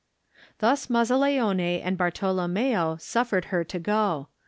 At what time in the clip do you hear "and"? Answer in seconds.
1.83-1.95